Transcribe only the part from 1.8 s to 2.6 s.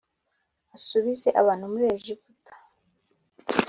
Egiputa